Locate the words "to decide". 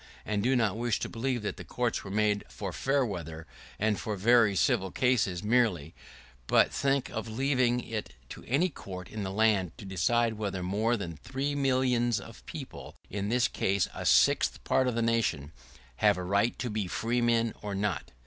9.77-10.39